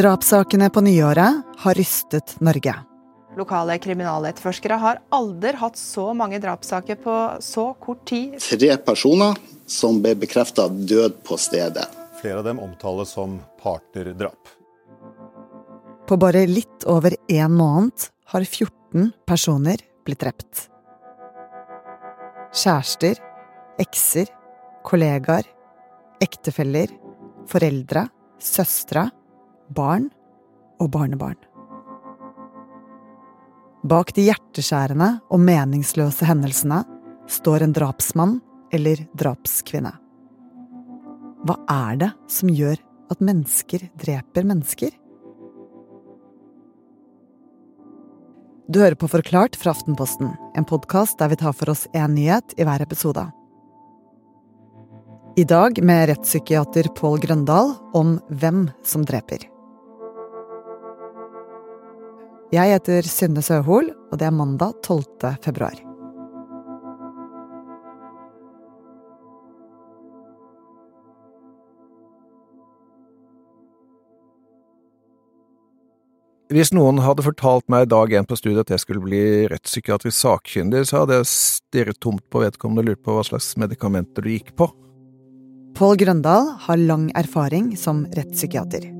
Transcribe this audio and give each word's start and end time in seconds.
Drapssakene 0.00 0.70
på 0.70 0.80
nyåret 0.80 1.42
har 1.58 1.74
rystet 1.74 2.40
Norge. 2.40 2.72
Lokale 3.36 3.74
kriminaletterforskere 3.78 4.78
har 4.80 5.00
aldri 5.12 5.50
hatt 5.60 5.76
så 5.76 6.06
mange 6.16 6.38
drapssaker 6.40 6.96
på 7.04 7.16
så 7.44 7.66
kort 7.84 8.06
tid. 8.08 8.38
Tre 8.40 8.70
personer 8.80 9.36
som 9.68 9.98
ble 10.00 10.14
bekrefta 10.22 10.70
død 10.72 11.20
på 11.26 11.36
stedet. 11.36 11.84
Flere 12.22 12.40
av 12.40 12.48
dem 12.48 12.62
omtales 12.64 13.12
som 13.12 13.36
partnerdrap. 13.60 14.54
På 16.08 16.16
bare 16.16 16.46
litt 16.48 16.88
over 16.88 17.18
én 17.28 17.60
måned 17.60 18.08
har 18.32 18.48
14 18.48 19.12
personer 19.28 19.84
blitt 20.08 20.24
drept. 20.24 20.66
Kjærester, 22.56 23.20
ekser, 23.84 24.32
kollegaer, 24.80 25.44
ektefeller, 26.24 26.88
foreldre, 27.52 28.08
søstre, 28.40 29.10
barn 29.74 30.10
og 30.80 30.90
barnebarn. 30.94 31.38
Bak 33.80 34.12
de 34.16 34.26
hjerteskjærende 34.28 35.08
og 35.32 35.40
meningsløse 35.40 36.26
hendelsene 36.28 36.82
står 37.30 37.64
en 37.64 37.74
drapsmann 37.76 38.38
eller 38.76 39.06
drapskvinne. 39.16 39.92
Hva 41.46 41.56
er 41.72 42.00
det 42.02 42.10
som 42.28 42.50
gjør 42.52 42.76
at 43.10 43.22
mennesker 43.24 43.86
dreper 44.02 44.44
mennesker? 44.44 44.92
Du 48.70 48.78
hører 48.78 48.94
på 48.94 49.08
Forklart 49.10 49.56
fra 49.58 49.72
Aftenposten, 49.72 50.28
en 50.54 50.66
podkast 50.68 51.18
der 51.18 51.32
vi 51.32 51.40
tar 51.40 51.56
for 51.56 51.72
oss 51.72 51.88
én 51.96 52.12
nyhet 52.14 52.52
i 52.60 52.66
hver 52.68 52.84
episode. 52.84 53.24
I 55.40 55.46
dag 55.48 55.80
med 55.82 56.04
rettspsykiater 56.10 56.92
Pål 56.94 57.18
Grøndal 57.24 57.72
om 57.96 58.18
hvem 58.28 58.68
som 58.86 59.06
dreper. 59.08 59.48
Jeg 62.50 62.72
heter 62.72 63.06
Synne 63.06 63.44
Søhol, 63.46 63.92
og 64.10 64.18
det 64.18 64.26
er 64.26 64.34
mandag 64.34 64.80
12. 64.82 65.04
februar. 65.44 65.76
Hvis 76.50 76.72
noen 76.74 76.98
hadde 76.98 77.22
fortalt 77.22 77.68
meg 77.70 77.86
dag 77.92 78.10
én 78.18 78.26
på 78.26 78.34
studiet 78.34 78.64
at 78.64 78.74
jeg 78.74 78.82
skulle 78.82 79.04
bli 79.04 79.46
rettspsykiatrisk 79.52 80.18
sakkyndig, 80.18 80.82
så 80.90 81.04
hadde 81.04 81.20
jeg 81.20 81.30
stirret 81.30 82.02
tomt 82.02 82.26
på 82.34 82.42
vedkommende 82.42 82.82
og 82.82 82.90
lurt 82.90 83.06
på 83.06 83.14
hva 83.14 83.28
slags 83.30 83.54
medikamenter 83.62 84.26
du 84.26 84.34
gikk 84.34 84.56
på. 84.58 84.72
Pål 85.78 86.02
Grøndal 86.02 86.56
har 86.66 86.82
lang 86.82 87.12
erfaring 87.14 87.76
som 87.78 88.08
rettspsykiater. 88.18 88.90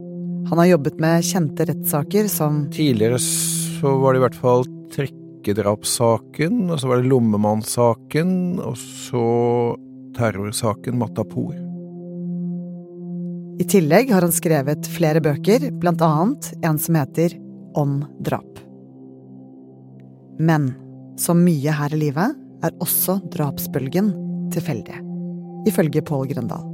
Han 0.49 0.59
har 0.59 0.67
jobbet 0.73 1.01
med 1.03 1.25
kjente 1.27 1.67
rettssaker 1.69 2.29
som 2.33 2.65
Tidligere 2.75 3.19
så 3.21 3.93
var 4.01 4.15
det 4.15 4.21
i 4.21 4.25
hvert 4.25 4.39
fall 4.41 4.65
trikkedrapssaken, 4.95 6.71
og 6.71 6.81
så 6.81 6.91
var 6.91 7.01
det 7.01 7.11
lommemannsaken, 7.13 8.33
og 8.65 8.79
så 8.79 9.25
terrorsaken 10.17 10.99
Matapour. 11.01 11.55
I 13.61 13.67
tillegg 13.69 14.11
har 14.15 14.25
han 14.25 14.33
skrevet 14.33 14.89
flere 14.89 15.21
bøker, 15.21 15.69
blant 15.83 16.01
annet 16.05 16.51
en 16.65 16.81
som 16.81 16.97
heter 16.97 17.37
Om 17.77 18.01
drap. 18.25 18.49
Men 20.41 20.73
som 21.21 21.45
mye 21.45 21.75
her 21.77 21.93
i 21.95 22.01
livet 22.01 22.41
er 22.65 22.81
også 22.81 23.21
drapsbølgen 23.31 24.11
tilfeldig, 24.55 24.97
ifølge 25.69 26.03
Pål 26.09 26.33
Grøndal. 26.33 26.70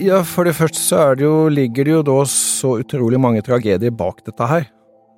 Ja, 0.00 0.24
for 0.26 0.48
det 0.48 0.56
første 0.58 0.80
så 0.80 1.02
det 1.14 1.22
jo, 1.22 1.48
ligger 1.52 1.86
det 1.86 1.92
jo 1.92 2.06
da 2.06 2.16
så 2.30 2.78
utrolig 2.82 3.20
mange 3.22 3.44
tragedier 3.46 3.94
bak 3.94 4.24
dette 4.26 4.48
her. 4.50 4.66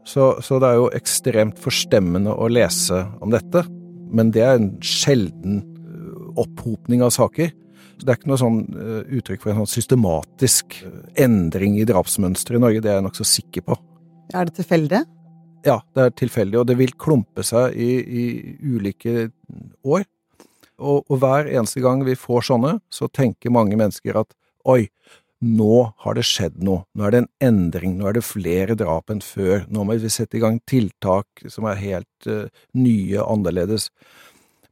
Så, 0.06 0.36
så, 0.44 0.60
det 0.62 0.68
er 0.68 0.78
jo 0.78 0.90
ekstremt 0.94 1.58
forstemmende 1.58 2.34
å 2.36 2.48
lese 2.52 3.06
om 3.24 3.32
dette. 3.32 3.64
Men 4.12 4.30
det 4.34 4.44
er 4.44 4.60
en 4.60 4.68
sjelden 4.84 5.62
opphopning 6.38 7.02
av 7.02 7.14
saker. 7.16 7.50
Så 7.96 8.04
Det 8.04 8.12
er 8.12 8.20
ikke 8.20 8.30
noe 8.30 8.40
sånn 8.40 8.60
uh, 8.76 9.02
uttrykk 9.16 9.42
for 9.42 9.54
en 9.54 9.62
sånn 9.62 9.72
systematisk 9.72 10.76
uh, 10.84 11.00
endring 11.24 11.78
i 11.80 11.86
drapsmønsteret 11.88 12.60
i 12.60 12.64
Norge, 12.66 12.82
det 12.84 12.92
er 12.92 13.00
jeg 13.00 13.06
nokså 13.08 13.26
sikker 13.32 13.64
på. 13.70 13.78
Er 14.36 14.48
det 14.48 14.58
tilfeldig? 14.58 15.02
Ja, 15.66 15.80
det 15.96 16.04
er 16.04 16.16
tilfeldig, 16.20 16.60
og 16.60 16.68
det 16.68 16.76
vil 16.78 16.92
klumpe 17.00 17.42
seg 17.46 17.74
i, 17.80 17.90
i 18.04 18.24
ulike 18.60 19.30
år. 19.82 20.04
Og, 20.76 21.06
og, 21.08 21.16
hver 21.22 21.48
eneste 21.48 21.80
gang 21.80 22.04
vi 22.04 22.14
får 22.20 22.50
sånne, 22.50 22.76
så 22.92 23.08
tenker 23.08 23.54
mange 23.54 23.78
mennesker 23.80 24.20
at 24.20 24.36
oi, 24.66 24.88
nå 25.44 25.80
har 26.02 26.16
det 26.16 26.24
skjedd 26.26 26.62
noe, 26.64 26.86
nå 26.96 27.06
er 27.06 27.12
det 27.12 27.18
en 27.22 27.32
endring, 27.44 27.96
nå 27.98 28.08
er 28.08 28.16
det 28.16 28.24
flere 28.24 28.76
drap 28.78 29.12
enn 29.12 29.20
før, 29.24 29.66
nå 29.68 29.84
må 29.84 29.98
vi 30.00 30.12
sette 30.12 30.38
i 30.38 30.42
gang 30.42 30.58
tiltak 30.68 31.44
som 31.52 31.68
er 31.68 31.80
helt 31.82 32.30
uh, 32.30 32.48
nye, 32.78 33.20
annerledes. 33.20 33.90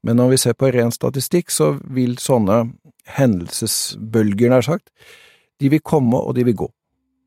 Men 0.04 0.18
når 0.20 0.34
vi 0.34 0.40
ser 0.40 0.56
på 0.56 0.72
ren 0.72 0.92
statistikk, 0.92 1.52
så 1.52 1.74
vil 1.84 2.16
sånne 2.20 2.62
hendelsesbølger, 3.16 4.52
nær 4.52 4.64
sagt, 4.64 4.88
de 5.60 5.70
vil 5.72 5.84
komme 5.84 6.18
og 6.18 6.34
de 6.36 6.46
vil 6.48 6.58
gå. 6.64 6.70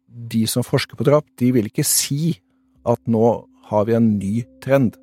De 0.08 0.44
som 0.50 0.66
forsker 0.66 0.98
på 0.98 1.06
drap, 1.08 1.28
de 1.38 1.52
vil 1.54 1.70
ikke 1.70 1.86
si 1.86 2.38
at 2.88 3.02
nå 3.10 3.30
har 3.70 3.88
vi 3.88 3.98
en 3.98 4.14
ny 4.18 4.34
trend. 4.64 4.98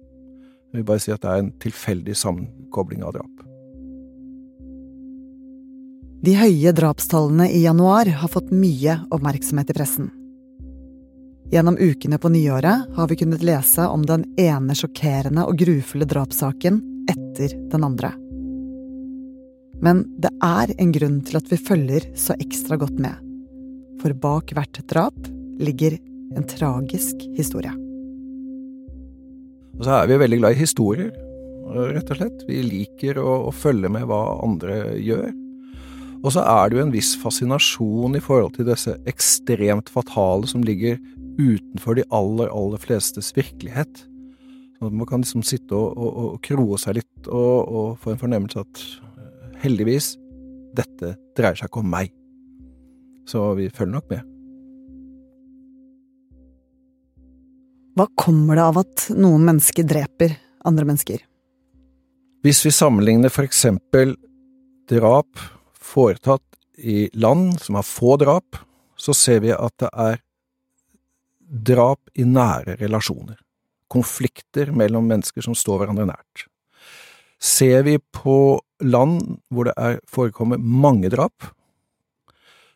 De 0.72 0.80
vil 0.80 0.88
bare 0.88 1.02
si 1.02 1.14
at 1.14 1.22
det 1.22 1.30
er 1.30 1.44
en 1.44 1.54
tilfeldig 1.62 2.16
sammenkobling 2.18 3.04
av 3.06 3.14
drap. 3.18 3.33
De 6.24 6.32
høye 6.38 6.70
drapstallene 6.72 7.50
i 7.52 7.58
januar 7.66 8.08
har 8.08 8.30
fått 8.32 8.52
mye 8.54 8.94
oppmerksomhet 9.12 9.70
i 9.70 9.74
pressen. 9.76 10.06
Gjennom 11.52 11.76
ukene 11.76 12.16
på 12.18 12.30
nyåret 12.32 12.94
har 12.96 13.10
vi 13.10 13.18
kunnet 13.20 13.44
lese 13.44 13.84
om 13.92 14.06
den 14.08 14.24
ene 14.40 14.76
sjokkerende 14.78 15.44
og 15.44 15.58
grufulle 15.60 16.08
drapssaken 16.08 16.80
etter 17.12 17.52
den 17.74 17.84
andre. 17.84 18.14
Men 19.84 20.00
det 20.16 20.32
er 20.40 20.72
en 20.78 20.96
grunn 20.96 21.20
til 21.28 21.42
at 21.42 21.52
vi 21.52 21.60
følger 21.60 22.08
så 22.16 22.38
ekstra 22.40 22.80
godt 22.80 22.96
med. 22.96 23.20
For 24.00 24.16
bak 24.16 24.56
hvert 24.56 24.80
drap 24.88 25.28
ligger 25.60 25.98
en 26.32 26.48
tragisk 26.48 27.20
historie. 27.36 27.74
Og 29.76 29.84
så 29.84 30.00
er 30.00 30.08
vi 30.08 30.22
veldig 30.24 30.40
glad 30.40 30.56
i 30.56 30.64
historier, 30.64 31.12
rett 31.68 32.16
og 32.16 32.22
slett. 32.22 32.44
Vi 32.48 32.64
liker 32.64 33.20
å, 33.20 33.42
å 33.50 33.52
følge 33.52 33.92
med 33.92 34.08
hva 34.08 34.24
andre 34.46 34.94
gjør. 35.02 35.34
Og 36.24 36.32
så 36.32 36.40
er 36.40 36.70
det 36.70 36.78
jo 36.78 36.84
en 36.86 36.94
viss 36.94 37.12
fascinasjon 37.20 38.16
i 38.16 38.22
forhold 38.24 38.54
til 38.56 38.68
disse 38.70 38.96
ekstremt 39.10 39.90
fatale 39.92 40.48
som 40.48 40.64
ligger 40.64 40.96
utenfor 41.36 41.98
de 41.98 42.06
aller, 42.14 42.48
aller 42.48 42.80
flestes 42.80 43.28
virkelighet. 43.36 44.06
Sånn 44.78 44.96
man 44.96 45.08
kan 45.08 45.24
liksom 45.24 45.44
sitte 45.44 45.76
og, 45.76 45.92
og, 46.00 46.20
og 46.24 46.38
kroe 46.44 46.78
seg 46.80 47.02
litt 47.02 47.28
og, 47.28 47.56
og, 47.68 47.88
få 48.00 48.14
en 48.14 48.22
fornemmelse 48.22 48.62
at 48.64 48.84
eh, 49.20 49.58
heldigvis, 49.66 50.14
dette 50.74 51.14
dreier 51.36 51.58
seg 51.60 51.68
ikke 51.68 51.82
om 51.84 51.92
meg. 51.92 52.14
Så 53.28 53.44
vi 53.58 53.68
følger 53.72 53.94
nok 53.94 54.08
med. 54.12 54.30
Hva 57.94 58.08
kommer 58.18 58.58
det 58.58 58.64
av 58.64 58.80
at 58.80 59.04
noen 59.14 59.44
mennesker 59.46 59.86
dreper 59.86 60.34
andre 60.66 60.88
mennesker? 60.88 61.20
Hvis 62.44 62.64
vi 62.64 62.72
sammenligner 62.74 63.32
for 63.32 63.46
eksempel 63.46 64.16
drap 64.90 65.38
foretatt 65.84 66.44
i 66.80 67.08
land 67.14 67.60
som 67.62 67.78
har 67.78 67.86
få 67.86 68.16
drap, 68.20 68.58
så 68.96 69.14
ser 69.14 69.42
vi 69.44 69.52
at 69.54 69.74
det 69.82 69.90
er 69.92 70.20
drap 71.44 72.00
i 72.18 72.24
nære 72.26 72.78
relasjoner 72.80 73.38
konflikter 73.94 74.72
mellom 74.74 75.06
mennesker 75.10 75.44
som 75.44 75.56
står 75.56 75.82
hverandre 75.82 76.08
nært. 76.08 76.46
Ser 77.38 77.84
vi 77.86 77.98
på 77.98 78.60
land 78.84 79.20
hvor 79.52 79.68
det 79.68 79.74
er 79.80 80.00
forekommer 80.10 80.58
mange 80.58 81.10
drap, 81.12 81.52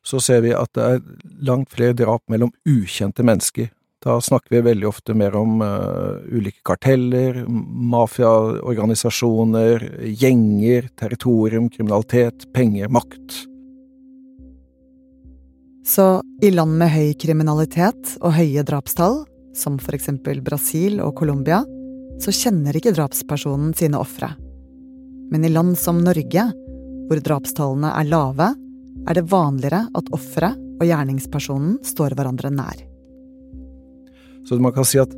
så 0.05 0.21
ser 0.23 0.45
vi 0.45 0.55
at 0.57 0.71
det 0.77 0.85
er 0.85 1.01
langt 1.45 1.73
flere 1.75 1.97
drap 1.97 2.23
mellom 2.33 2.53
ukjente 2.69 3.25
mennesker. 3.27 3.71
Da 4.05 4.21
snakker 4.23 4.55
vi 4.55 4.61
veldig 4.63 4.87
ofte 4.87 5.15
mer 5.19 5.35
om 5.35 5.61
uh, 5.63 6.23
ulike 6.31 6.63
karteller, 6.67 7.41
mafiaorganisasjoner, 7.95 9.89
gjenger, 10.21 10.89
territorium, 10.99 11.67
kriminalitet, 11.73 12.47
penger, 12.55 12.89
makt. 12.95 13.45
Så 15.89 16.23
i 16.45 16.51
land 16.53 16.79
med 16.79 16.93
høy 16.93 17.15
kriminalitet 17.19 18.17
og 18.21 18.37
høye 18.37 18.63
drapstall 18.63 19.25
som 19.59 19.79
for 19.83 19.97
eksempel 19.97 20.43
Brasil 20.45 21.01
og 21.03 21.17
Colombia, 21.19 21.65
så 22.23 22.35
kjenner 22.35 22.77
ikke 22.79 22.95
drapspersonen 22.95 23.75
sine 23.79 23.99
ofre. 23.99 24.31
Men 25.33 25.45
i 25.45 25.51
land 25.53 25.79
som 25.79 25.99
Norge, 26.05 26.45
hvor 27.09 27.23
drapstallene 27.25 27.91
er 27.99 28.11
lave, 28.11 28.53
er 29.09 29.19
det 29.19 29.27
vanligere 29.31 29.87
at 29.97 30.13
offeret 30.15 30.59
og 30.79 30.87
gjerningspersonen 30.87 31.79
står 31.87 32.15
hverandre 32.19 32.53
nær. 32.55 32.88
Så 34.49 34.57
man 34.65 34.73
kan 34.73 34.87
si 34.89 35.01
at 35.01 35.13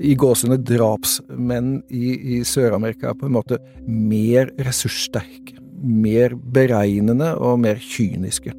i 0.00 0.14
gåsehudene 0.16 0.62
drapsmenn 0.64 1.72
i, 1.92 2.38
i 2.38 2.40
Sør-Amerika 2.46 3.10
er 3.10 3.18
på 3.18 3.26
en 3.26 3.34
måte 3.34 3.58
mer 3.84 4.48
ressurssterke, 4.62 5.58
mer 5.82 6.36
beregnende 6.54 7.34
og 7.36 7.60
mer 7.64 7.80
kyniske. 7.82 8.54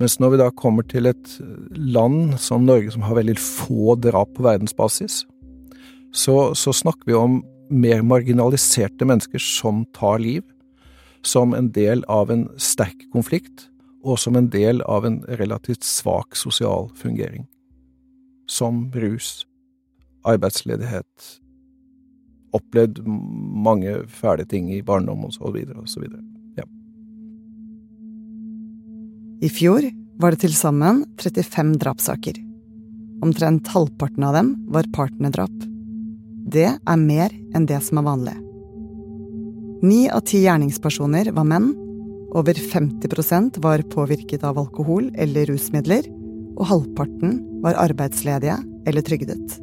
Mens 0.00 0.16
når 0.18 0.32
vi 0.32 0.40
da 0.40 0.48
kommer 0.54 0.86
til 0.90 1.10
et 1.10 1.34
land 1.74 2.38
som 2.42 2.64
Norge, 2.66 2.94
som 2.94 3.04
har 3.06 3.18
veldig 3.18 3.36
få 3.40 3.98
drap 4.00 4.32
på 4.36 4.46
verdensbasis, 4.46 5.22
så, 6.14 6.36
så 6.54 6.74
snakker 6.74 7.10
vi 7.10 7.18
om 7.18 7.40
mer 7.74 8.02
marginaliserte 8.06 9.06
mennesker 9.08 9.42
som 9.42 9.84
tar 9.96 10.22
liv, 10.22 10.42
som 11.24 11.54
en 11.56 11.70
del 11.74 12.04
av 12.12 12.30
en 12.30 12.46
sterk 12.60 13.06
konflikt, 13.12 13.68
og 14.04 14.20
som 14.20 14.36
en 14.36 14.50
del 14.52 14.82
av 14.84 15.06
en 15.08 15.22
relativt 15.40 15.84
svak 15.86 16.36
sosial 16.36 16.90
fungering. 16.98 17.48
Som 18.46 18.90
rus, 18.92 19.46
arbeidsledighet, 20.24 21.28
opplevd 22.54 23.02
mange 23.06 23.96
fæle 24.08 24.46
ting 24.48 24.70
i 24.72 24.82
barndom 24.82 25.26
så 25.32 25.50
videre. 25.52 26.22
Ja. 26.58 26.66
I 29.42 29.50
fjor 29.50 29.86
var 30.20 30.34
det 30.34 30.44
til 30.44 30.54
sammen 30.54 31.04
35 31.18 31.78
drapssaker. 31.82 32.38
Omtrent 33.24 33.70
halvparten 33.72 34.26
av 34.26 34.36
dem 34.36 34.54
var 34.72 34.88
partnerdrap. 34.94 35.54
Det 36.54 36.68
er 36.76 37.00
mer 37.00 37.32
enn 37.56 37.66
det 37.66 37.80
som 37.82 37.98
er 38.00 38.08
vanlig. 38.08 38.36
Ni 39.84 40.04
av 40.08 40.22
ti 40.28 40.44
gjerningspersoner 40.44 41.32
var 41.36 41.48
menn, 41.48 41.72
over 42.34 42.56
50% 42.56 43.58
var 43.62 43.82
påvirket 43.92 44.44
av 44.46 44.58
alkohol 44.58 45.10
eller 45.14 45.46
rusmidler, 45.50 46.06
og 46.54 46.66
halvparten 46.70 47.36
var 47.64 47.78
arbeidsledige 47.80 48.58
eller 48.86 49.04
trygdet. 49.06 49.56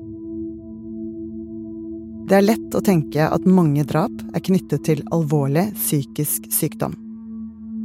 Det 2.31 2.37
er 2.37 2.45
lett 2.47 2.75
å 2.77 2.81
tenke 2.85 3.27
at 3.27 3.45
mange 3.45 3.83
drap 3.85 4.13
er 4.33 4.43
knyttet 4.45 4.85
til 4.87 5.03
alvorlig 5.13 5.67
psykisk 5.75 6.47
sykdom. 6.53 6.95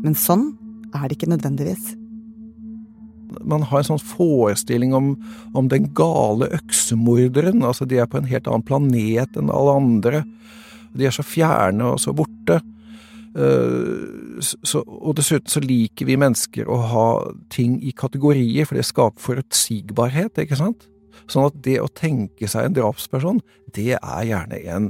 Men 0.05 0.15
sånn 0.17 0.53
er 0.95 1.09
det 1.09 1.17
ikke 1.19 1.33
nødvendigvis. 1.33 1.97
Man 3.43 3.65
har 3.67 3.83
en 3.83 3.89
sånn 3.89 4.05
forestilling 4.07 4.95
om, 4.95 5.11
om 5.53 5.69
den 5.69 5.91
gale 5.99 6.49
øksemorderen. 6.61 7.65
Altså, 7.67 7.89
de 7.91 7.99
er 7.99 8.09
på 8.09 8.21
en 8.21 8.31
helt 8.31 8.47
annen 8.47 8.65
planet 8.65 9.37
enn 9.37 9.51
alle 9.53 9.75
andre. 9.81 10.23
De 10.97 11.09
er 11.09 11.15
så 11.15 11.27
fjerne 11.27 11.93
og 11.93 12.01
så 12.01 12.15
borte. 12.17 12.61
Uh, 13.37 14.41
så, 14.41 14.81
og 14.81 15.17
dessuten 15.19 15.51
så 15.53 15.61
liker 15.61 16.09
vi 16.09 16.17
mennesker 16.21 16.69
å 16.73 16.79
ha 16.93 17.09
ting 17.53 17.77
i 17.85 17.93
kategorier, 17.97 18.65
for 18.65 18.79
det 18.79 18.87
skaper 18.89 19.21
forutsigbarhet, 19.21 20.41
ikke 20.41 20.57
sant? 20.57 20.87
Sånn 21.31 21.49
at 21.49 21.59
det 21.65 21.77
å 21.83 21.91
tenke 21.91 22.49
seg 22.49 22.69
en 22.69 22.77
drapsperson, 22.77 23.43
det 23.75 23.97
er 23.99 24.27
gjerne 24.29 24.61
en 24.73 24.89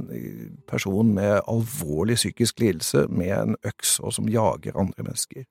person 0.69 1.13
med 1.15 1.41
alvorlig 1.49 2.17
psykisk 2.19 2.61
lidelse, 2.63 3.07
med 3.09 3.33
en 3.35 3.59
øks 3.67 3.97
og 4.03 4.15
som 4.15 4.29
jager 4.31 4.77
andre 4.77 5.07
mennesker. 5.07 5.47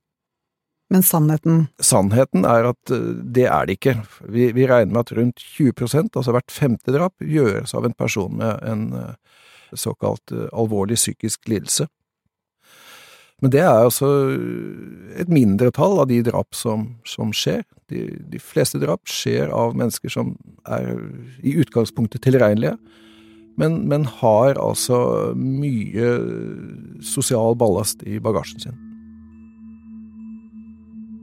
Men 0.92 1.02
sannheten? 1.02 1.64
Sannheten 1.82 2.46
er 2.46 2.68
at 2.70 2.94
eh, 2.94 3.08
det 3.34 3.48
er 3.50 3.66
det 3.66 3.78
ikke. 3.80 3.96
Vi, 4.30 4.50
vi 4.54 4.68
regner 4.70 4.92
med 4.92 5.02
at 5.02 5.14
rundt 5.18 5.42
20% 5.42 6.14
altså 6.14 6.34
hvert 6.36 6.54
femte 6.54 6.94
drap, 6.94 7.16
gjøres 7.18 7.74
av 7.74 7.88
en 7.88 7.96
person 7.98 8.36
med 8.38 8.62
en 8.62 8.84
eh, 8.94 9.40
såkalt 9.74 10.34
eh, 10.34 10.46
alvorlig 10.54 10.98
psykisk 11.00 11.50
lidelse. 11.50 11.88
Men 13.44 13.52
det 13.52 13.60
er 13.60 13.84
altså 13.84 14.08
et 15.20 15.28
mindretall 15.28 16.00
av 16.00 16.08
de 16.08 16.22
drap 16.24 16.56
som, 16.56 16.88
som 17.04 17.34
skjer. 17.36 17.66
De, 17.92 18.08
de, 18.32 18.40
fleste 18.42 18.80
drap 18.82 19.04
skjer 19.10 19.52
av 19.52 19.76
mennesker 19.76 20.10
som 20.12 20.32
er 20.64 20.94
i 21.44 21.52
utgangspunktet 21.60 22.24
tilregnelige, 22.24 22.74
men, 23.60 23.84
men 23.88 24.08
har 24.20 24.58
altså 24.60 24.98
mye 25.36 26.10
sosial 27.04 27.56
ballast 27.60 28.02
i 28.08 28.18
bagasjen 28.20 28.64
sin. 28.66 28.82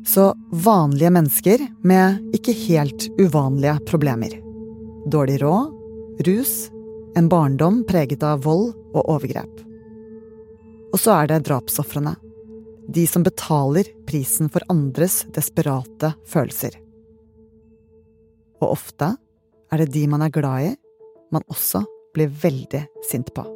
Så 0.06 0.34
vanlige 0.52 1.14
mennesker 1.16 1.62
med 1.88 2.36
ikke 2.36 2.56
helt 2.66 3.08
uvanlige 3.22 3.78
problemer. 3.88 4.34
Dårlig 5.10 5.40
råd, 5.42 5.70
rus, 6.28 6.56
en 7.18 7.30
barndom 7.32 7.84
preget 7.88 8.26
av 8.26 8.44
vold 8.46 8.74
og 8.94 9.06
overgrep. 9.06 9.73
Og 10.94 11.02
så 11.02 11.16
er 11.18 11.32
det 11.32 11.46
drapsofrene. 11.48 12.14
De 12.94 13.08
som 13.10 13.24
betaler 13.26 13.88
prisen 14.06 14.52
for 14.54 14.62
andres 14.70 15.24
desperate 15.34 16.14
følelser. 16.30 16.78
Og 18.62 18.76
ofte 18.76 19.16
er 19.74 19.82
det 19.82 19.90
de 19.96 20.04
man 20.12 20.22
er 20.22 20.34
glad 20.34 20.68
i, 20.68 20.72
man 21.34 21.46
også 21.50 21.82
blir 22.14 22.30
veldig 22.30 22.84
sint 23.10 23.34
på. 23.34 23.48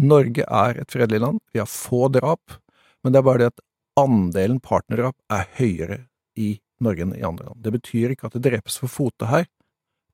Norge 0.00 0.46
er 0.46 0.78
et 0.78 0.94
fredelig 0.94 1.20
land, 1.20 1.42
vi 1.52 1.58
har 1.58 1.68
få 1.68 2.06
drap, 2.14 2.54
men 3.02 3.12
det 3.12 3.18
er 3.18 3.26
bare 3.26 3.42
det 3.42 3.50
at 3.50 3.60
andelen 4.00 4.60
partnerdrap 4.64 5.16
er 5.32 5.48
høyere 5.58 6.02
i 6.38 6.54
Norge 6.80 7.04
enn 7.04 7.16
i 7.16 7.24
andre 7.26 7.50
land. 7.50 7.60
Det 7.62 7.74
betyr 7.76 8.14
ikke 8.14 8.30
at 8.30 8.36
det 8.36 8.44
drepes 8.48 8.78
for 8.80 8.92
fote 8.92 9.28
her, 9.30 9.46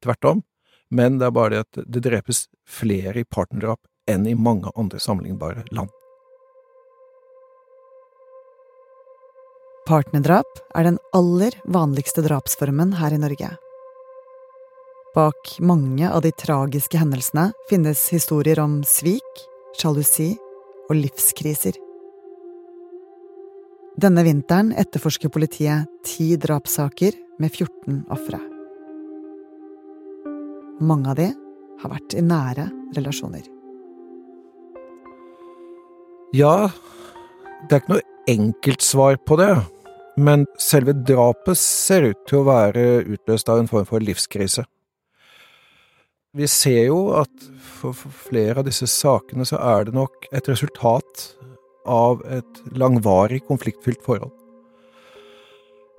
tvert 0.04 0.30
om, 0.32 0.42
men 0.90 1.18
det 1.20 1.28
er 1.28 1.34
bare 1.34 1.54
det 1.54 1.62
at 1.64 1.86
det 1.86 2.02
drepes 2.06 2.46
flere 2.68 3.22
i 3.22 3.28
partnerdrap 3.28 3.82
enn 4.10 4.26
i 4.26 4.34
mange 4.38 4.70
andre 4.78 5.00
sammenlignbare 5.02 5.66
land. 5.74 5.90
Partnerdrap 9.86 10.58
er 10.74 10.88
den 10.88 10.98
aller 11.14 11.54
vanligste 11.70 12.24
drapsformen 12.26 12.96
her 12.98 13.14
i 13.14 13.20
Norge. 13.22 13.52
Bak 15.14 15.52
mange 15.62 16.10
av 16.10 16.24
de 16.26 16.32
tragiske 16.34 16.98
hendelsene 16.98 17.52
finnes 17.70 18.02
historier 18.10 18.58
om 18.60 18.80
svik, 18.84 19.46
sjalusi 19.78 20.32
og 20.90 20.98
livskriser. 20.98 21.78
Denne 23.96 24.26
vinteren 24.26 24.74
etterforsker 24.76 25.30
politiet 25.32 25.88
ti 26.04 26.34
drapssaker 26.36 27.14
med 27.40 27.54
14 27.54 28.02
ofre. 28.12 28.40
Mange 30.84 31.14
av 31.14 31.16
de 31.16 31.30
har 31.80 31.92
vært 31.94 32.12
i 32.12 32.24
nære 32.24 32.66
relasjoner. 32.92 33.46
Ja, 36.36 36.68
det 37.64 37.72
er 37.72 37.80
ikke 37.80 37.94
noe 37.94 38.04
enkelt 38.28 38.84
svar 38.84 39.16
på 39.16 39.40
det, 39.40 39.54
men 40.20 40.44
selve 40.60 40.92
drapet 40.92 41.56
ser 41.56 42.10
ut 42.10 42.20
til 42.28 42.42
å 42.42 42.48
være 42.50 42.84
utløst 43.16 43.48
av 43.48 43.62
en 43.62 43.70
form 43.70 43.88
for 43.88 44.04
livskrise. 44.04 44.66
Vi 46.36 46.52
ser 46.52 46.90
jo 46.90 47.00
at 47.16 47.48
for 47.80 47.96
flere 47.96 48.60
av 48.60 48.68
disse 48.68 48.84
sakene 48.92 49.48
så 49.48 49.56
er 49.56 49.88
det 49.88 49.96
nok 49.96 50.28
et 50.36 50.52
resultat 50.52 51.30
av 51.86 52.22
et 52.28 52.62
langvarig 52.76 53.42
konfliktfylt 53.48 54.02
forhold. 54.04 54.32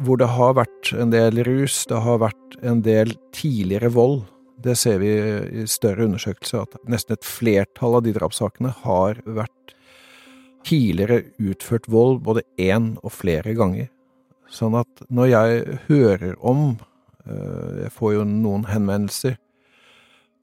Hvor 0.06 0.20
det 0.22 0.29
har 0.36 0.58
vært 0.60 0.91
en 0.94 1.12
del 1.13 1.41
rus, 1.48 1.86
det 1.89 2.03
har 2.06 2.22
vært 2.22 2.58
en 2.62 2.84
del 2.86 3.15
tidligere 3.34 3.89
vold. 3.96 4.22
Det 4.62 4.75
ser 4.77 5.00
vi 5.01 5.10
i 5.10 5.65
større 5.70 6.06
undersøkelser, 6.06 6.65
at 6.67 6.89
nesten 6.89 7.17
et 7.17 7.25
flertall 7.25 7.98
av 7.98 8.06
de 8.06 8.13
drapssakene 8.13 8.74
har 8.84 9.22
vært 9.25 9.74
tidligere 10.67 11.24
utført 11.39 11.88
vold 11.89 12.22
både 12.25 12.44
én 12.60 12.96
og 13.01 13.13
flere 13.15 13.56
ganger. 13.58 13.89
Sånn 14.51 14.77
at 14.79 15.03
når 15.12 15.32
jeg 15.32 15.79
hører 15.89 16.38
om 16.39 16.77
eh, 17.27 17.84
Jeg 17.84 17.91
får 17.91 18.13
jo 18.15 18.24
noen 18.27 18.63
henvendelser 18.70 19.36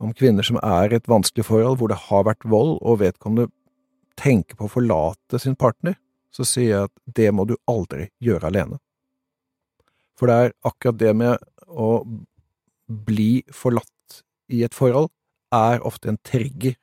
om 0.03 0.13
kvinner 0.13 0.45
som 0.45 0.59
er 0.61 0.93
i 0.93 0.99
et 0.99 1.09
vanskelig 1.09 1.47
forhold, 1.49 1.79
hvor 1.81 1.89
det 1.89 2.03
har 2.09 2.27
vært 2.27 2.45
vold, 2.45 2.77
og 2.83 3.01
vedkommende 3.01 3.49
tenker 4.21 4.59
på 4.59 4.69
å 4.69 4.73
forlate 4.73 5.41
sin 5.43 5.57
partner, 5.59 5.97
så 6.35 6.47
sier 6.47 6.71
jeg 6.71 6.89
at 6.89 7.17
det 7.19 7.31
må 7.35 7.47
du 7.47 7.55
aldri 7.71 8.09
gjøre 8.23 8.51
alene. 8.51 8.79
For 10.19 10.31
det 10.31 10.37
er 10.39 10.55
akkurat 10.67 10.99
det 11.01 11.13
med 11.19 11.45
å 11.69 11.91
bli 12.87 13.45
forlatt 13.55 14.23
i 14.53 14.63
et 14.67 14.75
forhold, 14.75 15.11
er 15.55 15.83
ofte 15.87 16.11
en 16.11 16.19
trigger 16.27 16.75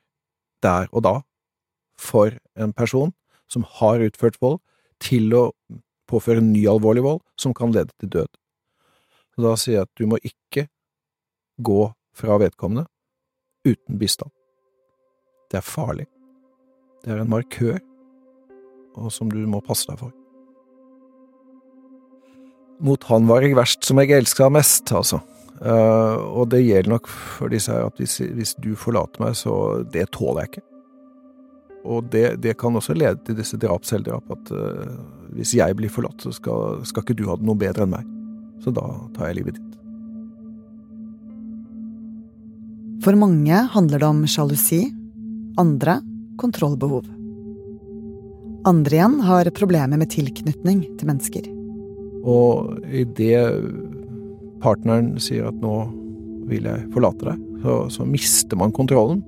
der 0.63 0.87
og 0.91 1.03
da 1.03 1.15
for 1.99 2.37
en 2.55 2.73
person 2.73 3.11
som 3.51 3.65
har 3.79 4.03
utført 4.03 4.39
vold, 4.41 4.61
til 5.01 5.33
å 5.33 5.43
påføre 6.09 6.43
ny 6.45 6.61
alvorlig 6.69 7.01
vold 7.03 7.21
som 7.39 7.55
kan 7.57 7.73
lede 7.73 7.89
til 7.99 8.11
død. 8.13 8.29
Så 9.33 9.43
da 9.43 9.55
sier 9.57 9.79
jeg 9.79 9.87
at 9.87 9.97
du 9.97 10.05
må 10.09 10.19
ikke 10.21 10.67
gå 11.57 11.81
fra 12.17 12.37
vedkommende 12.41 12.85
uten 13.65 13.97
bistand. 14.01 14.31
Det 15.49 15.59
er 15.59 15.65
farlig. 15.65 16.07
Det 17.01 17.13
er 17.13 17.21
en 17.23 17.31
markør, 17.31 17.79
og 18.99 19.13
som 19.13 19.29
du 19.31 19.39
må 19.49 19.61
passe 19.65 19.89
deg 19.89 19.97
for. 20.01 20.13
Mot 22.81 23.03
han 23.09 23.27
var 23.29 23.45
jeg 23.45 23.57
verst 23.57 23.85
som 23.85 24.01
jeg 24.01 24.13
elska 24.17 24.49
mest, 24.53 24.91
altså. 24.93 25.21
Uh, 25.61 26.17
og 26.41 26.47
det 26.49 26.63
gjelder 26.63 26.95
nok 26.95 27.09
for 27.09 27.51
disse 27.53 27.69
her 27.69 27.85
at 27.85 27.99
hvis, 28.01 28.17
hvis, 28.33 28.55
du 28.57 28.73
forlater 28.77 29.21
meg, 29.21 29.35
så 29.37 29.53
det 29.93 30.07
tåler 30.15 30.45
jeg 30.45 30.51
ikke. 30.51 30.63
Og 31.81 32.07
det, 32.13 32.25
det 32.41 32.55
kan 32.61 32.77
også 32.77 32.95
lede 32.97 33.19
til 33.25 33.37
disse 33.37 33.57
drap, 33.61 33.85
selvdrap, 33.85 34.25
at 34.33 34.53
uh, 34.53 34.95
hvis 35.37 35.53
jeg 35.57 35.77
blir 35.77 35.93
forlatt, 35.93 36.21
så 36.21 36.33
skal, 36.33 36.81
skal 36.89 37.05
ikke 37.05 37.17
du 37.17 37.27
ha 37.29 37.37
det 37.37 37.45
noe 37.45 37.57
bedre 37.61 37.85
enn 37.85 37.93
meg. 37.93 38.09
Så 38.61 38.73
da 38.73 38.85
tar 39.15 39.29
jeg 39.29 39.41
livet 39.41 39.57
ditt. 39.57 39.67
For 43.01 43.17
mange 43.17 43.63
handler 43.73 44.01
det 44.01 44.09
om 44.09 44.25
sjalusi, 44.29 44.83
andre 45.61 45.99
kontrollbehov. 46.41 47.07
Andre 48.67 48.97
igjen 48.97 49.17
har 49.25 49.49
problemer 49.57 49.97
med 49.97 50.11
tilknytning 50.13 50.83
til 50.99 51.09
mennesker. 51.09 51.47
Og 52.21 52.77
idet 52.93 53.41
partneren 54.61 55.15
sier 55.21 55.49
at 55.49 55.57
nå 55.63 55.75
vil 56.49 56.67
jeg 56.69 56.87
forlate 56.93 57.31
deg, 57.31 57.43
så, 57.63 57.75
så 57.89 58.05
mister 58.05 58.59
man 58.59 58.73
kontrollen. 58.75 59.23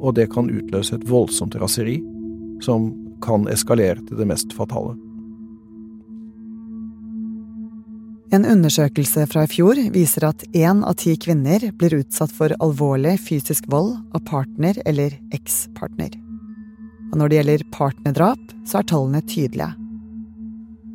Og 0.00 0.14
det 0.16 0.30
kan 0.32 0.50
utløse 0.50 0.96
et 0.96 1.06
voldsomt 1.08 1.58
raseri 1.60 1.98
som 2.64 2.92
kan 3.24 3.46
eskalere 3.52 4.00
til 4.06 4.20
det 4.20 4.28
mest 4.30 4.54
fatale. 4.56 4.94
En 8.30 8.46
undersøkelse 8.46 9.24
fra 9.26 9.42
i 9.42 9.50
fjor 9.50 9.78
viser 9.90 10.28
at 10.28 10.44
én 10.54 10.84
av 10.86 10.94
ti 11.02 11.16
kvinner 11.18 11.72
blir 11.74 11.98
utsatt 11.98 12.30
for 12.30 12.54
alvorlig 12.62 13.16
fysisk 13.18 13.66
vold 13.72 13.96
av 14.14 14.22
partner 14.28 14.78
eller 14.86 15.16
ekspartner. 15.34 16.14
Og 17.10 17.18
når 17.18 17.30
det 17.30 17.40
gjelder 17.40 17.66
partnerdrap, 17.74 18.52
så 18.64 18.80
er 18.80 18.86
tallene 18.86 19.22
tydelige. 19.26 19.72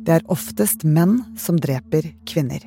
Det 0.06 0.14
er 0.16 0.26
oftest 0.32 0.86
menn 0.86 1.18
som 1.36 1.58
dreper 1.60 2.08
kvinner. 2.30 2.64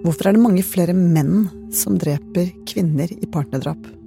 Hvorfor 0.00 0.30
er 0.30 0.36
det 0.36 0.42
mange 0.42 0.64
flere 0.64 0.96
menn 0.96 1.50
som 1.76 1.98
dreper 2.00 2.54
kvinner 2.70 3.10
i 3.12 3.26
partnerdrap? 3.28 3.99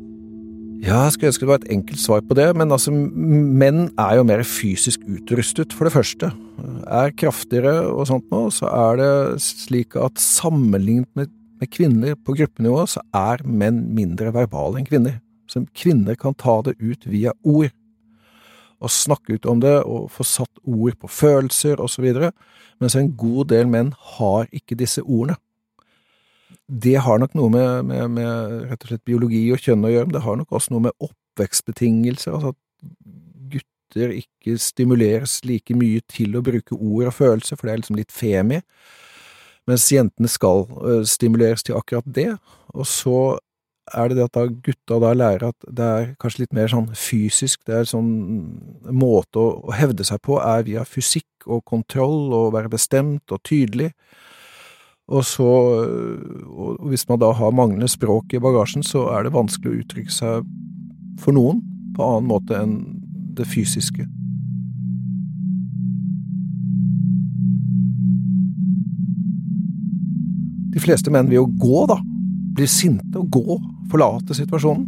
Ja, 0.83 1.05
jeg 1.05 1.13
skulle 1.15 1.29
ønske 1.31 1.45
det 1.45 1.47
var 1.47 1.61
et 1.61 1.71
enkelt 1.71 1.99
svar 2.01 2.23
på 2.27 2.35
det, 2.35 2.49
men 2.59 2.73
altså, 2.75 2.91
menn 2.91 3.85
er 3.95 4.17
jo 4.17 4.25
mer 4.27 4.41
fysisk 4.43 5.05
utrustet, 5.07 5.71
for 5.71 5.87
det 5.87 5.93
første. 5.93 6.27
Er 6.91 7.13
kraftigere 7.15 7.85
og 7.87 8.09
sånt 8.09 8.27
nå, 8.33 8.41
så 8.51 8.67
er 8.67 8.99
det 8.99 9.13
slik 9.45 9.95
at 9.95 10.19
sammenlignet 10.19 11.07
med, 11.15 11.31
med 11.61 11.71
kvinner 11.71 12.17
på 12.19 12.35
gruppenivå, 12.35 12.83
så 12.91 12.99
er 13.15 13.45
menn 13.47 13.79
mindre 13.95 14.33
verbale 14.35 14.81
enn 14.81 14.89
kvinner. 14.89 15.21
Så 15.47 15.63
kvinner 15.71 16.19
kan 16.19 16.35
ta 16.35 16.57
det 16.67 16.75
ut 16.83 17.07
via 17.07 17.31
ord. 17.47 17.71
Og 18.83 18.91
snakke 18.91 19.37
ut 19.37 19.47
om 19.47 19.63
det, 19.63 19.77
og 19.87 20.11
få 20.11 20.27
satt 20.27 20.65
ord 20.67 20.99
på 20.99 21.07
følelser 21.07 21.79
videre, 22.03 22.33
mens 22.83 22.99
en 22.99 23.13
god 23.15 23.53
del 23.55 23.71
menn 23.71 23.95
har 24.17 24.51
ikke 24.51 24.75
disse 24.83 24.99
ordene 25.05 25.39
det 26.67 26.95
har 27.05 27.19
nok 27.19 27.33
noe 27.35 27.51
med, 27.51 27.85
med, 27.89 28.09
med, 28.15 28.57
rett 28.69 28.85
og 28.85 28.91
slett 28.91 29.05
biologi 29.07 29.43
og 29.53 29.61
kjønn 29.61 29.85
å 29.85 29.91
gjøre, 29.91 30.07
men 30.09 30.15
det 30.15 30.23
har 30.25 30.37
nok 30.39 30.55
også 30.55 30.73
noe 30.73 30.87
med 30.87 30.95
oppvekstbetingelser, 31.03 32.35
altså 32.37 32.53
at 32.53 32.59
gutter 33.53 34.15
ikke 34.15 34.57
stimuleres 34.61 35.41
like 35.47 35.75
mye 35.77 36.03
til 36.09 36.37
å 36.37 36.43
bruke 36.45 36.77
ord 36.77 37.11
og 37.11 37.17
følelser, 37.17 37.59
for 37.59 37.67
det 37.67 37.73
er 37.73 37.81
liksom 37.83 37.99
litt 37.99 38.15
femi, 38.15 38.61
mens 39.69 39.87
jentene 39.91 40.31
skal 40.31 40.65
uh, 40.71 41.01
stimuleres 41.07 41.63
til 41.63 41.77
akkurat 41.79 42.07
det, 42.15 42.31
og 42.73 42.87
så 42.89 43.17
er 43.93 44.09
det 44.09 44.17
det 44.17 44.25
at 44.29 44.37
da 44.37 44.45
gutta 44.47 44.97
da 45.03 45.11
lærer 45.15 45.49
at 45.51 45.65
det 45.67 45.85
er 45.85 46.11
kanskje 46.21 46.45
litt 46.45 46.55
mer 46.55 46.69
sånn 46.71 46.87
fysisk, 46.95 47.65
det 47.67 47.75
er 47.81 47.89
sånn 47.89 48.11
måte 48.87 49.41
å, 49.41 49.47
å 49.67 49.75
hevde 49.75 50.05
seg 50.07 50.21
på 50.23 50.39
er 50.39 50.63
via 50.67 50.85
fysikk 50.87 51.47
og 51.51 51.65
kontroll 51.67 52.31
og 52.31 52.53
være 52.55 52.71
bestemt 52.71 53.33
og 53.35 53.43
tydelig, 53.43 53.91
og 55.11 55.25
så, 55.27 55.49
og 56.47 56.87
hvis 56.87 57.03
man 57.09 57.19
da 57.19 57.33
har 57.35 57.55
manglende 57.55 57.89
språk 57.91 58.33
i 58.33 58.41
bagasjen, 58.41 58.85
så 58.87 59.09
er 59.11 59.25
det 59.25 59.35
vanskelig 59.35 59.71
å 59.71 59.79
uttrykke 59.83 60.13
seg 60.13 60.47
for 61.19 61.35
noen 61.35 61.59
på 61.93 62.05
annen 62.05 62.29
måte 62.29 62.57
enn 62.57 62.77
det 63.35 63.45
fysiske. 63.49 64.05
De 70.73 70.81
fleste 70.81 71.11
menn 71.13 71.29
vil 71.29 71.43
jo 71.43 71.49
gå, 71.61 71.83
da. 71.91 71.99
Blir 72.57 72.69
sinte 72.69 73.19
og 73.19 73.29
gå, 73.33 73.59
forlate 73.91 74.37
situasjonen. 74.37 74.87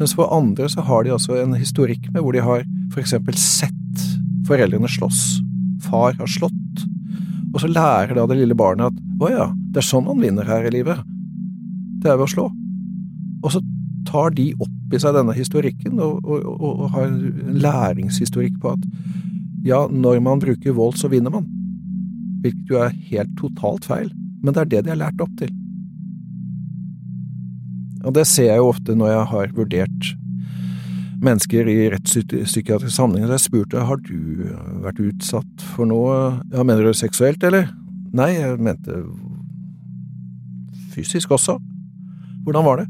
Mens 0.00 0.14
for 0.16 0.32
andre 0.32 0.68
så 0.72 0.84
har 0.86 1.04
de 1.04 1.12
altså 1.12 1.36
en 1.36 1.52
historikk 1.58 2.06
med 2.14 2.22
hvor 2.24 2.36
de 2.36 2.44
har 2.44 2.64
for 2.92 3.02
eksempel 3.02 3.36
sett 3.36 4.06
foreldrene 4.48 4.88
slåss. 4.88 5.40
Far 5.84 6.16
har 6.16 6.30
slått, 6.30 6.59
og 7.60 7.66
så 7.66 7.68
lærer 7.76 8.16
da 8.16 8.24
det 8.24 8.38
lille 8.38 8.56
barnet 8.56 8.88
at 8.88 9.20
å 9.20 9.28
ja, 9.28 9.46
det 9.74 9.82
er 9.82 9.84
sånn 9.84 10.06
man 10.06 10.22
vinner 10.22 10.46
her 10.48 10.64
i 10.64 10.72
livet. 10.72 11.02
Det 12.00 12.08
er 12.08 12.16
ved 12.16 12.24
å 12.24 12.32
slå. 12.32 12.44
Og 13.44 13.52
så 13.52 13.60
tar 14.08 14.32
de 14.32 14.46
opp 14.56 14.94
i 14.96 15.00
seg 15.02 15.12
denne 15.12 15.34
historikken 15.36 16.00
og, 16.00 16.24
og, 16.24 16.46
og, 16.56 16.70
og 16.70 16.94
har 16.94 17.10
en 17.10 17.58
læringshistorikk 17.60 18.56
på 18.62 18.72
at 18.72 18.86
ja, 19.66 19.82
når 19.92 20.22
man 20.24 20.40
bruker 20.40 20.72
vold, 20.72 20.96
så 20.96 21.10
vinner 21.12 21.34
man. 21.34 21.44
Hvilket 22.40 22.72
jo 22.72 22.80
er 22.80 22.96
helt 23.10 23.36
totalt 23.36 23.84
feil, 23.84 24.08
men 24.40 24.56
det 24.56 24.62
er 24.62 24.72
det 24.72 24.82
de 24.86 24.94
har 24.94 25.02
lært 25.02 25.20
opp 25.20 25.36
til. 25.36 25.52
Og 28.08 28.16
det 28.16 28.24
ser 28.24 28.54
jeg 28.54 28.62
jo 28.62 28.70
ofte 28.72 28.96
når 28.96 29.12
jeg 29.12 29.28
har 29.34 29.52
vurdert 29.58 30.12
mennesker 31.24 31.68
i 31.68 31.76
rettspsykiatrisk 31.92 32.94
sammenheng. 32.94 33.28
Så 33.28 33.36
jeg 33.36 33.46
spurte 33.46 33.86
har 33.86 34.00
du 34.06 34.46
vært 34.84 35.02
utsatt 35.04 35.66
for 35.74 35.88
noe, 35.88 36.40
ja, 36.52 36.64
mener 36.64 36.86
du 36.88 36.96
seksuelt, 36.96 37.42
eller? 37.46 37.68
Nei, 38.16 38.32
jeg 38.38 38.58
mente 38.62 39.02
fysisk 40.94 41.30
også. 41.36 41.58
Hvordan 42.44 42.66
var 42.66 42.82
det? 42.82 42.88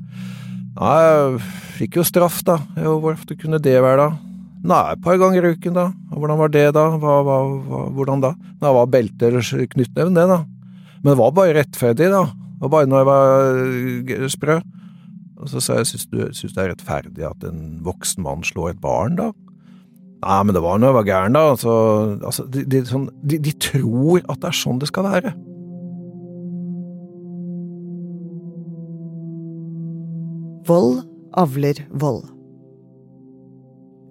Nei, 0.79 0.97
jeg 1.05 1.41
fikk 1.81 2.01
jo 2.01 2.07
straff, 2.07 2.41
da. 2.47 2.61
Jo, 2.79 2.99
hvor 3.03 3.17
ofte 3.17 3.37
kunne 3.39 3.61
det 3.63 3.77
være, 3.83 4.07
da? 4.07 4.27
Nei, 4.71 4.81
et 4.93 5.03
par 5.05 5.17
ganger 5.21 5.47
i 5.47 5.53
uken, 5.57 5.77
da. 5.77 5.87
Hvordan 6.13 6.41
var 6.41 6.53
det, 6.53 6.67
da? 6.77 6.87
Hva, 7.01 7.21
hva, 7.27 7.39
hva, 7.67 7.85
hvordan 7.97 8.25
da? 8.25 8.35
Nei, 8.37 8.67
det 8.67 8.75
var 8.77 8.93
belte 8.93 9.31
eller 9.31 9.67
knyttnevn, 9.75 10.17
det, 10.17 10.27
da. 10.31 10.43
Men 11.01 11.13
det 11.13 11.19
var 11.21 11.33
bare 11.37 11.57
rettferdig, 11.57 12.11
da. 12.13 12.27
Det 12.29 12.67
var 12.67 12.75
bare 12.75 12.91
når 12.91 13.01
jeg 13.01 13.09
var 13.11 14.31
sprø. 14.37 14.59
Og 15.41 15.49
så 15.49 15.63
sa 15.65 15.79
jeg, 15.79 15.89
syns 15.89 16.09
du 16.11 16.19
synes 16.37 16.57
det 16.57 16.63
er 16.63 16.73
rettferdig 16.75 17.25
at 17.25 17.45
en 17.49 17.79
voksen 17.85 18.25
mann 18.27 18.45
slår 18.45 18.75
et 18.75 18.83
barn, 18.83 19.17
da? 19.17 19.31
Nei, 20.21 20.41
men 20.45 20.53
det 20.53 20.61
var 20.61 20.77
når 20.77 20.91
jeg 20.91 20.97
var 20.99 21.07
gæren, 21.09 21.37
da. 21.37 21.45
Altså, 21.55 21.77
altså 22.21 22.45
de, 22.53 22.65
de, 22.69 22.83
sånn, 22.85 23.07
de, 23.25 23.39
de 23.41 23.55
tror 23.57 24.21
at 24.27 24.43
det 24.43 24.51
er 24.51 24.59
sånn 24.59 24.83
det 24.83 24.91
skal 24.91 25.09
være. 25.09 25.33
Vold 30.69 31.01
avler 31.41 31.81
vold. 32.03 32.29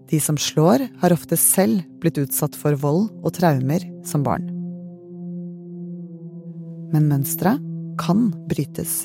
De 0.09 0.17
som 0.17 0.39
slår, 0.41 0.87
har 1.03 1.13
ofte 1.13 1.37
selv 1.37 1.85
blitt 2.01 2.17
utsatt 2.17 2.57
for 2.57 2.73
vold 2.81 3.11
og 3.21 3.35
traumer 3.37 3.85
som 4.09 4.25
barn. 4.25 4.49
Men 6.89 7.05
mønsteret 7.11 7.61
kan 8.01 8.31
brytes. 8.49 9.03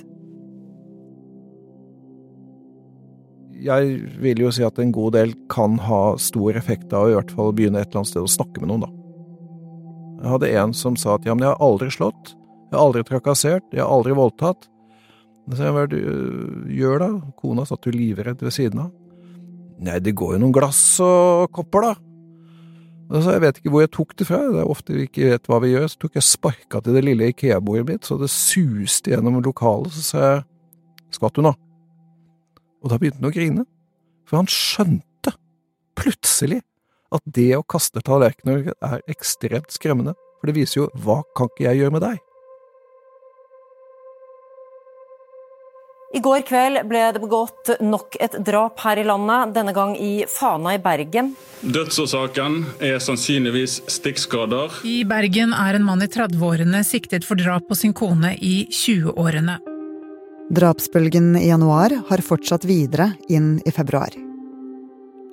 Jeg 3.64 3.97
vil 4.23 4.44
jo 4.44 4.52
si 4.54 4.64
at 4.66 4.78
en 4.80 4.92
god 4.94 5.16
del 5.16 5.33
kan 5.52 5.78
ha 5.87 6.02
stor 6.21 6.56
effekt 6.59 6.92
av 6.92 7.06
å 7.06 7.12
i 7.12 7.16
hvert 7.16 7.33
fall 7.35 7.54
begynne 7.56 7.80
et 7.80 7.88
eller 7.88 8.02
annet 8.02 8.12
sted 8.12 8.25
å 8.25 8.30
snakke 8.30 8.62
med 8.62 8.71
noen, 8.71 8.87
da. 8.87 8.92
Jeg 10.25 10.33
hadde 10.33 10.52
en 10.61 10.75
som 10.76 10.94
sa 10.97 11.16
at 11.18 11.26
ja, 11.28 11.35
men 11.37 11.44
jeg 11.44 11.52
har 11.52 11.64
aldri 11.64 11.90
slått, 11.92 12.35
jeg 12.71 12.78
har 12.78 12.85
aldri 12.87 13.04
trakassert, 13.09 13.66
jeg 13.75 13.83
har 13.83 13.92
aldri 13.92 14.16
voldtatt. 14.16 14.68
Så 15.52 15.61
jeg, 15.61 15.75
hva 15.76 15.85
du 15.90 15.99
gjør 16.73 17.02
da? 17.02 17.09
Kona 17.37 17.66
satt 17.68 17.85
jo 17.85 17.92
livredd 17.92 18.40
ved 18.40 18.54
siden 18.56 18.87
av. 18.87 18.92
Nei, 19.85 19.99
det 20.00 20.14
går 20.16 20.37
jo 20.37 20.40
noen 20.40 20.54
glass 20.54 20.80
og 21.04 21.50
kopper, 21.52 21.90
da. 21.90 23.21
Så 23.21 23.35
jeg 23.35 23.42
vet 23.44 23.61
ikke 23.61 23.73
hvor 23.75 23.85
jeg 23.85 23.92
tok 23.92 24.14
det 24.16 24.26
fra, 24.26 24.40
det 24.49 24.62
er 24.62 24.71
ofte 24.73 24.97
vi 24.97 25.04
ikke 25.04 25.28
vet 25.35 25.50
hva 25.50 25.61
vi 25.61 25.75
gjør, 25.75 25.90
så 25.92 26.00
tok 26.06 26.16
jeg 26.16 26.26
sparka 26.26 26.80
til 26.80 26.97
det 26.97 27.04
lille 27.04 27.28
Ikea-bordet 27.35 27.85
mitt, 27.90 28.09
så 28.09 28.16
det 28.18 28.30
suste 28.33 29.12
gjennom 29.12 29.42
lokalet, 29.44 29.92
så 29.92 30.06
sa 30.06 30.25
jeg 30.25 30.42
skvatt 31.18 31.37
du 31.37 31.44
nå? 31.44 31.52
Og 32.85 32.93
da 32.93 33.00
begynte 33.00 33.23
han 33.23 33.31
å 33.31 33.35
grine, 33.35 33.64
for 34.29 34.43
han 34.43 34.50
skjønte 34.50 35.33
plutselig 35.97 36.61
at 37.14 37.25
det 37.25 37.55
å 37.57 37.64
kaste 37.64 38.03
tallerkener 38.05 38.75
er 38.75 39.03
ekstremt 39.11 39.73
skremmende, 39.73 40.12
for 40.38 40.50
det 40.50 40.59
viser 40.59 40.83
jo 40.83 40.93
hva 41.00 41.23
kan 41.37 41.49
ikke 41.49 41.69
jeg 41.69 41.81
gjøre 41.81 41.97
med 41.97 42.05
deg? 42.05 42.23
I 46.14 46.21
går 46.23 46.45
kveld 46.47 46.79
ble 46.87 47.00
det 47.11 47.19
begått 47.25 47.73
nok 47.83 48.14
et 48.23 48.37
drap 48.47 48.79
her 48.85 49.00
i 49.03 49.07
landet, 49.09 49.50
denne 49.57 49.73
gang 49.75 49.97
i 49.99 50.23
Fana 50.31 50.76
i 50.76 50.79
Bergen. 50.79 51.33
Dødsårsaken 51.64 52.61
er 52.87 53.00
sannsynligvis 53.03 53.81
stikkskader. 53.91 54.79
I 54.87 55.00
Bergen 55.11 55.57
er 55.59 55.75
en 55.75 55.88
mann 55.88 56.07
i 56.07 56.11
30-årene 56.12 56.85
siktet 56.87 57.26
for 57.26 57.41
drap 57.41 57.67
på 57.67 57.81
sin 57.81 57.97
kone 57.99 58.37
i 58.38 58.61
20-årene. 58.71 59.59
Drapsbølgen 60.53 61.37
i 61.37 61.49
januar 61.49 61.91
har 62.09 62.21
fortsatt 62.21 62.67
videre 62.69 63.15
inn 63.33 63.63
i 63.65 63.73
februar. 63.73 64.13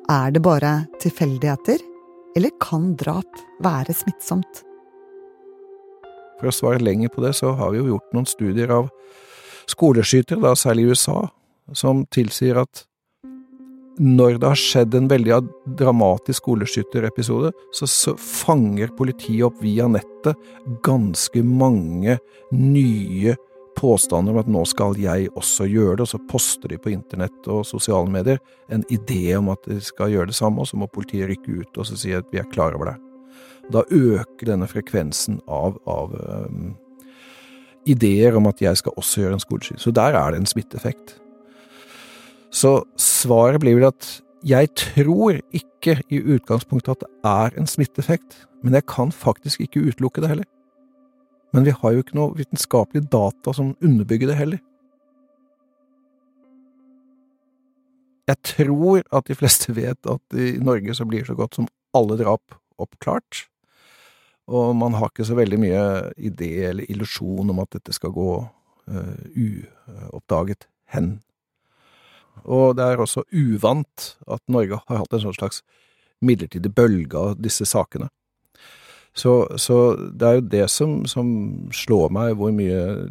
Er 0.08 0.32
det 0.32 0.40
bare 0.40 0.86
tilfeldigheter, 1.04 1.84
eller 2.40 2.54
kan 2.64 2.94
drap 2.96 3.42
være 3.60 3.92
smittsomt? 3.92 4.62
For 6.40 6.48
å 6.48 6.56
svare 6.56 6.80
lenger 6.80 7.12
på 7.12 7.26
det, 7.26 7.34
så 7.36 7.52
har 7.60 7.74
vi 7.74 7.82
jo 7.82 7.90
gjort 7.90 8.16
noen 8.16 8.30
studier 8.30 8.72
av 8.72 8.88
skoleskytere, 9.68 10.40
da 10.40 10.56
særlig 10.56 10.88
i 10.88 10.96
USA, 10.96 11.20
som 11.76 12.06
tilsier 12.08 12.64
at 12.64 12.86
når 14.00 14.40
det 14.40 14.48
har 14.48 14.64
skjedd 14.64 14.96
en 14.96 15.12
veldig 15.12 15.44
dramatisk 15.78 16.40
skoleskytterepisode, 16.40 17.52
så, 17.76 18.16
fanger 18.16 18.96
politiet 18.96 19.44
opp 19.52 19.60
via 19.60 19.92
nettet 19.92 20.40
ganske 20.88 21.44
mange 21.44 22.16
nye 22.56 23.36
påstander 23.78 24.34
om 24.34 24.42
at 24.42 24.50
nå 24.52 24.64
skal 24.70 24.98
jeg 25.00 25.30
også 25.38 25.68
gjøre 25.70 26.00
det, 26.00 26.06
og 26.06 26.12
så 26.12 26.20
poster 26.30 26.74
de 26.74 26.80
på 26.82 26.92
internett 26.94 27.48
og 27.52 27.66
sosiale 27.68 28.10
medier 28.12 28.42
en 28.72 28.84
idé 28.94 29.36
om 29.38 29.52
at 29.54 29.64
de 29.70 29.80
skal 29.84 30.12
gjøre 30.14 30.32
det 30.32 30.38
samme, 30.38 30.62
og 30.62 30.70
så 30.70 30.80
må 30.80 30.90
politiet 30.92 31.30
rykke 31.32 31.62
ut 31.62 31.82
og 31.82 31.90
si 31.90 32.14
at 32.16 32.28
vi 32.34 32.42
er 32.42 32.50
klar 32.52 32.76
over 32.78 32.92
det. 32.92 32.98
Da 33.72 33.84
øker 33.88 34.50
denne 34.50 34.68
frekvensen 34.68 35.40
av, 35.48 35.78
av 35.90 36.14
um, 36.18 36.74
ideer 37.88 38.36
om 38.38 38.50
at 38.50 38.62
jeg 38.62 38.82
skal 38.82 38.98
også 39.00 39.24
gjøre 39.24 39.38
en 39.38 39.44
skoleskyting. 39.44 39.82
Så 39.82 39.94
der 39.96 40.18
er 40.18 40.34
det 40.34 40.42
en 40.42 40.50
smitteeffekt. 40.50 41.16
Så 42.52 42.82
svaret 43.00 43.62
blir 43.64 43.80
vel 43.80 43.90
at 43.92 44.10
jeg 44.44 44.72
tror 44.76 45.38
ikke 45.54 46.00
i 46.10 46.20
utgangspunktet 46.20 46.98
at 46.98 47.06
det 47.06 47.30
er 47.30 47.60
en 47.62 47.70
smitteeffekt, 47.70 48.42
men 48.66 48.76
jeg 48.78 48.88
kan 48.90 49.14
faktisk 49.14 49.62
ikke 49.64 49.86
utelukke 49.88 50.24
det 50.24 50.34
heller. 50.34 50.50
Men 51.52 51.68
vi 51.68 51.74
har 51.76 51.94
jo 51.94 52.04
ikke 52.04 52.18
noe 52.18 52.36
vitenskapelig 52.38 53.06
data 53.12 53.54
som 53.56 53.74
underbygger 53.84 54.32
det 54.32 54.38
heller. 54.40 54.62
Jeg 58.30 58.40
tror 58.48 59.02
at 59.12 59.28
de 59.28 59.36
fleste 59.36 59.74
vet 59.82 60.08
at 60.08 60.38
i 60.38 60.56
Norge 60.64 60.96
så 60.96 61.08
blir 61.08 61.28
så 61.28 61.36
godt 61.36 61.60
som 61.60 61.68
alle 61.98 62.16
drap 62.22 62.56
oppklart, 62.82 63.46
og 64.52 64.72
man 64.76 64.96
har 64.98 65.12
ikke 65.12 65.28
så 65.28 65.36
veldig 65.38 65.60
mye 65.62 65.84
idé 66.18 66.54
eller 66.72 66.88
illusjon 66.92 67.52
om 67.52 67.60
at 67.62 67.76
dette 67.76 67.94
skal 67.96 68.14
gå 68.16 68.30
uh, 68.42 69.20
uoppdaget 69.36 70.66
hen. 70.96 71.20
Og 72.48 72.74
det 72.78 72.88
er 72.88 73.04
også 73.04 73.24
uvant 73.32 74.08
at 74.26 74.42
Norge 74.52 74.80
har 74.88 75.04
hatt 75.04 75.14
en 75.14 75.24
sånn 75.28 75.38
slags 75.38 75.62
midlertidig 76.26 76.72
bølge 76.74 77.20
av 77.20 77.38
disse 77.42 77.68
sakene. 77.70 78.10
Så, 79.14 79.58
så 79.60 79.78
det 80.16 80.28
er 80.28 80.38
jo 80.38 80.50
det 80.54 80.68
som, 80.72 81.02
som, 81.06 81.32
slår 81.76 82.14
meg, 82.16 82.36
hvor 82.40 82.54
mye 82.56 83.10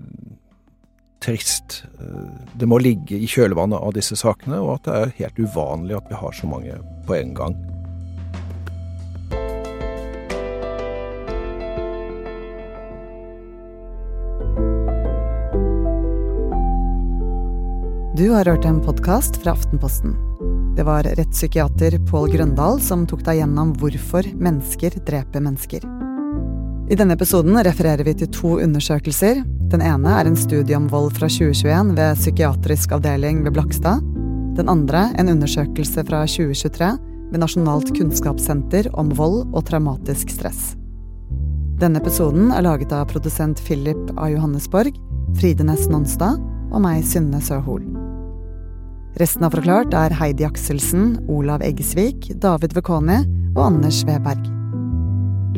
trist 1.20 1.82
eh, 2.00 2.30
det 2.56 2.68
må 2.68 2.80
ligge 2.80 3.18
i 3.20 3.28
kjølvannet 3.28 3.76
av 3.76 3.92
disse 3.96 4.16
sakene, 4.16 4.62
og 4.64 4.78
at 4.78 4.88
det 4.88 4.96
er 4.96 5.18
helt 5.20 5.42
uvanlig 5.44 5.98
at 5.98 6.08
vi 6.08 6.22
har 6.22 6.32
så 6.36 6.48
mange 6.48 6.80
på 7.08 7.18
en 7.18 7.36
gang. 7.36 7.58
Du 18.20 18.26
har 18.34 18.44
hørt 18.44 18.64
en 18.68 18.82
podkast 18.84 19.38
fra 19.40 19.54
Aftenposten. 19.56 20.29
Det 20.76 20.84
var 20.86 21.02
rettspsykiater 21.02 21.98
Pål 22.10 22.30
Grøndal 22.30 22.78
som 22.80 23.02
tok 23.10 23.24
deg 23.26 23.40
gjennom 23.40 23.72
hvorfor 23.80 24.26
mennesker 24.38 24.94
dreper 25.06 25.42
mennesker. 25.42 25.84
I 26.90 26.96
denne 26.98 27.14
episoden 27.14 27.58
refererer 27.62 28.02
vi 28.06 28.14
til 28.18 28.30
to 28.34 28.56
undersøkelser. 28.62 29.42
Den 29.70 29.82
ene 29.86 30.14
er 30.18 30.26
en 30.26 30.38
studie 30.38 30.74
om 30.78 30.88
vold 30.90 31.12
fra 31.18 31.28
2021 31.30 31.94
ved 31.98 32.18
psykiatrisk 32.18 32.96
avdeling 32.96 33.44
ved 33.44 33.54
Blakstad. 33.54 34.02
Den 34.58 34.70
andre 34.70 35.08
en 35.18 35.30
undersøkelse 35.34 36.04
fra 36.08 36.24
2023 36.26 36.90
ved 37.30 37.42
Nasjonalt 37.42 37.94
kunnskapssenter 37.94 38.90
om 38.98 39.14
vold 39.14 39.44
og 39.54 39.64
traumatisk 39.70 40.34
stress. 40.34 40.74
Denne 41.80 42.02
episoden 42.02 42.50
er 42.52 42.66
laget 42.66 42.92
av 42.92 43.06
produsent 43.10 43.62
Philip 43.64 44.10
A. 44.18 44.28
Johannesborg, 44.34 44.98
Fride 45.38 45.66
Næss 45.66 45.86
Nonstad 45.88 46.42
og 46.70 46.82
meg, 46.84 47.06
Synne 47.06 47.40
Søhol. 47.42 47.99
Resten 49.18 49.42
av 49.42 49.50
Forklart 49.56 49.94
er 49.96 50.12
Heidi 50.14 50.44
Akselsen, 50.46 51.16
Olav 51.28 51.64
Eggesvik, 51.66 52.28
David 52.38 52.76
Vekoni 52.76 53.18
og 53.56 53.64
Anders 53.64 54.04
Weberg. 54.06 54.44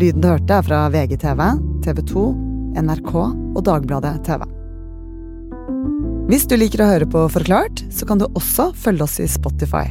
Lyden 0.01 0.25
du 0.25 0.31
hørte 0.31 0.57
er 0.57 0.65
fra 0.65 0.87
VGTV, 0.95 1.43
TV 1.85 2.01
2, 2.09 2.25
NRK 2.81 3.12
og 3.12 3.61
Dagbladet 3.69 4.15
TV. 4.25 4.47
Hvis 6.33 6.49
du 6.49 6.57
liker 6.57 6.81
å 6.81 6.88
høre 6.95 7.11
på 7.12 7.27
Forklart, 7.35 7.85
så 7.93 8.09
kan 8.09 8.23
du 8.23 8.25
også 8.31 8.71
følge 8.73 9.05
oss 9.05 9.19
i 9.21 9.29
Spotify. 9.29 9.85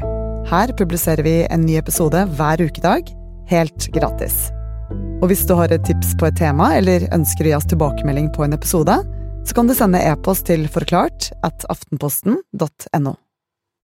Her 0.50 0.74
publiserer 0.74 1.22
vi 1.22 1.38
en 1.46 1.68
ny 1.68 1.78
episode 1.78 2.26
hver 2.34 2.66
ukedag, 2.66 3.14
helt 3.52 3.92
gratis. 3.94 4.48
Og 5.22 5.30
hvis 5.30 5.46
du 5.46 5.54
har 5.60 5.70
et 5.70 5.86
tips 5.86 6.16
på 6.18 6.32
et 6.32 6.40
tema, 6.42 6.74
eller 6.80 7.06
ønsker 7.14 7.46
å 7.46 7.52
gi 7.52 7.60
oss 7.60 7.70
tilbakemelding 7.70 8.32
på 8.34 8.48
en 8.48 8.58
episode, 8.58 8.98
så 9.46 9.58
kan 9.58 9.70
du 9.70 9.78
sende 9.78 10.02
e-post 10.02 10.50
til 10.50 10.66
forklart 10.72 11.30
at 11.46 11.68
aftenposten.no. 11.70 13.20